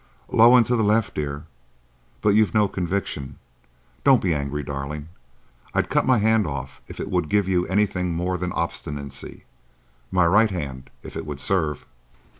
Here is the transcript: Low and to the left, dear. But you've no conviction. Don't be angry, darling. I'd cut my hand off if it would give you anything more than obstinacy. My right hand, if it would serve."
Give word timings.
Low 0.31 0.55
and 0.55 0.65
to 0.65 0.75
the 0.75 0.83
left, 0.83 1.13
dear. 1.13 1.43
But 2.21 2.29
you've 2.33 2.55
no 2.55 2.67
conviction. 2.67 3.37
Don't 4.03 4.19
be 4.23 4.33
angry, 4.33 4.63
darling. 4.63 5.09
I'd 5.75 5.91
cut 5.91 6.07
my 6.07 6.17
hand 6.17 6.47
off 6.47 6.81
if 6.87 6.99
it 6.99 7.11
would 7.11 7.29
give 7.29 7.47
you 7.47 7.67
anything 7.67 8.15
more 8.15 8.35
than 8.39 8.51
obstinacy. 8.53 9.43
My 10.09 10.25
right 10.25 10.49
hand, 10.49 10.89
if 11.03 11.15
it 11.15 11.27
would 11.27 11.39
serve." 11.39 11.85